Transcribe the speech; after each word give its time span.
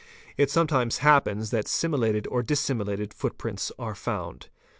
It 0.35 0.49
sometimes 0.49 0.97
happens 1.05 1.51
that 1.51 1.65
similated 1.67 2.25
or 2.31 2.41
dissimilated 2.41 3.13
footprints 3.13 3.71
are 3.77 3.93
found. 3.93 4.49